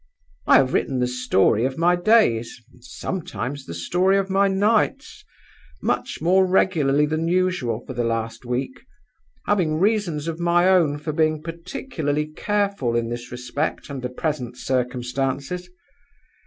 I 0.47 0.55
have 0.57 0.73
written 0.73 0.97
the 0.97 1.05
story 1.05 1.63
of 1.63 1.77
my 1.77 1.95
days 1.95 2.59
(and 2.73 2.83
sometimes 2.83 3.67
the 3.67 3.75
story 3.75 4.17
of 4.17 4.31
my 4.31 4.47
nights) 4.47 5.23
much 5.79 6.17
more 6.23 6.43
regularly 6.43 7.05
than 7.05 7.27
usual 7.27 7.83
for 7.85 7.93
the 7.93 8.03
last 8.03 8.43
week, 8.43 8.81
having 9.45 9.77
reasons 9.79 10.27
of 10.27 10.39
my 10.39 10.67
own 10.67 10.97
for 10.97 11.13
being 11.13 11.43
particularly 11.43 12.25
careful 12.25 12.95
in 12.95 13.09
this 13.09 13.31
respect 13.31 13.91
under 13.91 14.09
present 14.09 14.57
circumstances. 14.57 15.69